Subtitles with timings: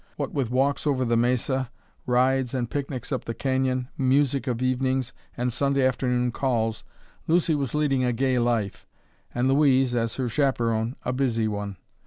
[0.15, 1.69] What with walks over the mesa,
[2.07, 6.83] rides and picnics up the canyon, music of evenings, and Sunday afternoon calls,
[7.27, 8.87] Lucy was leading a gay life,
[9.35, 11.77] and Louise, as her chaperon, a busy one.